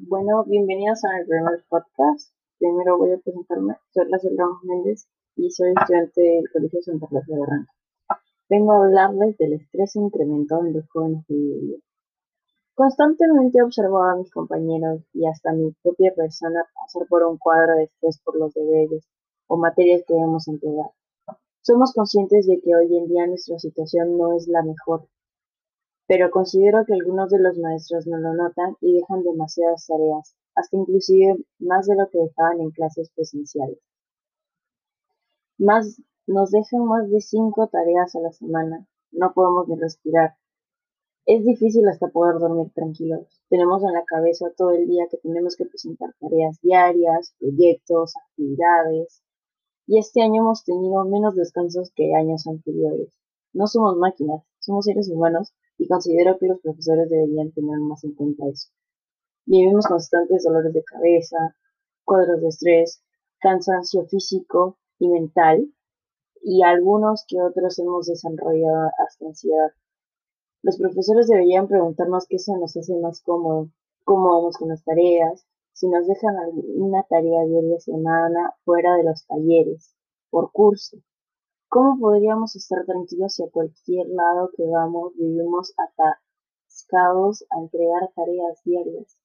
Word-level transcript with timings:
Bueno, 0.00 0.44
bienvenidos 0.44 1.04
a 1.04 1.18
mi 1.18 1.24
primer 1.24 1.64
podcast. 1.68 2.32
Primero 2.58 2.98
voy 2.98 3.12
a 3.12 3.18
presentarme. 3.18 3.76
Soy 3.92 4.04
Rafael 4.10 4.36
Ramos 4.36 4.64
Méndez 4.64 5.06
y 5.36 5.50
soy 5.50 5.72
estudiante 5.76 6.20
del 6.20 6.50
Colegio 6.52 6.82
Santa 6.82 7.06
Rosa 7.10 7.26
de 7.28 7.38
Barranca. 7.38 7.72
Vengo 8.48 8.72
a 8.72 8.84
hablarles 8.84 9.38
del 9.38 9.52
estrés 9.52 9.94
incrementado 9.96 10.66
en 10.66 10.72
los 10.74 10.88
jóvenes 10.90 11.24
de 11.28 11.34
hoy 11.34 11.82
Constantemente 12.74 13.62
observado 13.62 14.10
a 14.10 14.16
mis 14.16 14.32
compañeros 14.32 15.02
y 15.12 15.26
hasta 15.26 15.52
mi 15.52 15.70
propia 15.82 16.12
persona 16.14 16.64
pasar 16.74 17.06
por 17.08 17.22
un 17.22 17.38
cuadro 17.38 17.76
de 17.76 17.84
estrés 17.84 18.20
por 18.24 18.36
los 18.36 18.52
deberes 18.52 19.06
o 19.46 19.56
materias 19.56 20.02
que 20.06 20.14
debemos 20.14 20.48
entregar. 20.48 20.90
Somos 21.62 21.92
conscientes 21.92 22.46
de 22.46 22.60
que 22.60 22.74
hoy 22.74 22.96
en 22.96 23.06
día 23.06 23.26
nuestra 23.26 23.58
situación 23.58 24.18
no 24.18 24.36
es 24.36 24.48
la 24.48 24.62
mejor 24.62 25.06
pero 26.06 26.30
considero 26.30 26.84
que 26.84 26.94
algunos 26.94 27.30
de 27.30 27.38
los 27.38 27.56
maestros 27.58 28.06
no 28.06 28.18
lo 28.18 28.34
notan 28.34 28.76
y 28.80 28.94
dejan 28.94 29.22
demasiadas 29.22 29.86
tareas, 29.86 30.36
hasta 30.54 30.76
inclusive 30.76 31.36
más 31.58 31.86
de 31.86 31.96
lo 31.96 32.08
que 32.10 32.18
dejaban 32.18 32.60
en 32.60 32.70
clases 32.70 33.10
presenciales. 33.14 33.78
Más, 35.56 36.00
nos 36.26 36.50
dejan 36.50 36.84
más 36.84 37.10
de 37.10 37.20
cinco 37.20 37.68
tareas 37.68 38.14
a 38.16 38.20
la 38.20 38.32
semana, 38.32 38.86
no 39.12 39.32
podemos 39.32 39.68
ni 39.68 39.76
respirar. 39.76 40.34
Es 41.26 41.42
difícil 41.42 41.88
hasta 41.88 42.08
poder 42.08 42.38
dormir 42.38 42.70
tranquilos. 42.74 43.40
Tenemos 43.48 43.82
en 43.82 43.94
la 43.94 44.04
cabeza 44.04 44.52
todo 44.58 44.72
el 44.72 44.86
día 44.86 45.06
que 45.10 45.16
tenemos 45.16 45.56
que 45.56 45.64
presentar 45.64 46.10
tareas 46.20 46.60
diarias, 46.60 47.34
proyectos, 47.38 48.12
actividades. 48.16 49.22
Y 49.86 49.98
este 49.98 50.22
año 50.22 50.42
hemos 50.42 50.64
tenido 50.64 51.02
menos 51.06 51.34
descansos 51.34 51.92
que 51.94 52.14
años 52.14 52.46
anteriores. 52.46 53.16
No 53.54 53.66
somos 53.68 53.96
máquinas, 53.96 54.42
somos 54.58 54.84
seres 54.84 55.08
humanos 55.08 55.54
y 55.84 55.86
considero 55.86 56.38
que 56.38 56.46
los 56.46 56.60
profesores 56.60 57.10
deberían 57.10 57.52
tener 57.52 57.78
más 57.78 58.02
en 58.04 58.14
cuenta 58.14 58.46
eso. 58.48 58.70
Vivimos 59.44 59.86
constantes 59.86 60.42
dolores 60.42 60.72
de 60.72 60.82
cabeza, 60.82 61.36
cuadros 62.04 62.40
de 62.40 62.48
estrés, 62.48 63.02
cansancio 63.38 64.06
físico 64.06 64.78
y 64.98 65.08
mental, 65.10 65.68
y 66.40 66.62
algunos 66.62 67.26
que 67.28 67.36
otros 67.42 67.78
hemos 67.78 68.06
desarrollado 68.06 68.90
hasta 69.06 69.26
ansiedad. 69.26 69.72
Los 70.62 70.78
profesores 70.78 71.28
deberían 71.28 71.68
preguntarnos 71.68 72.26
qué 72.28 72.38
se 72.38 72.56
nos 72.56 72.74
hace 72.74 72.96
más 72.96 73.20
cómodo, 73.20 73.68
cómo 74.04 74.30
vamos 74.30 74.56
con 74.56 74.70
las 74.70 74.82
tareas, 74.84 75.46
si 75.74 75.86
nos 75.88 76.06
dejan 76.06 76.34
alguna 76.38 77.02
tarea 77.10 77.44
diaria 77.44 77.78
semana 77.78 78.54
fuera 78.64 78.96
de 78.96 79.04
los 79.04 79.26
talleres, 79.26 79.94
por 80.30 80.50
curso. 80.50 80.96
¿Cómo 81.74 81.98
podríamos 81.98 82.54
estar 82.54 82.84
tranquilos 82.86 83.34
si 83.34 83.42
a 83.42 83.50
cualquier 83.50 84.06
lado 84.06 84.52
que 84.56 84.62
vamos 84.64 85.12
vivimos 85.16 85.74
atascados 85.76 87.44
a 87.50 87.58
entregar 87.62 88.12
tareas 88.14 88.62
diarias? 88.62 89.18